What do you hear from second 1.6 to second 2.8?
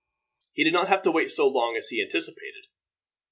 as he anticipated.